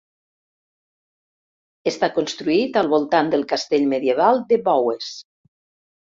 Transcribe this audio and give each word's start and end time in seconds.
Està 1.91 2.07
construït 2.15 2.79
al 2.81 2.89
voltant 2.93 3.29
del 3.35 3.43
castell 3.51 3.85
medieval 3.91 4.41
de 4.53 4.59
Bowes. 4.71 5.11